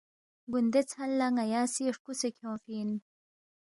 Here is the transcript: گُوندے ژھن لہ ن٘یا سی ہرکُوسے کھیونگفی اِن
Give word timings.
گُوندے 0.51 0.81
ژھن 0.89 1.09
لہ 1.19 1.27
ن٘یا 1.35 1.61
سی 1.73 1.83
ہرکُوسے 1.87 2.29
کھیونگفی 2.35 2.73
اِن 2.77 2.91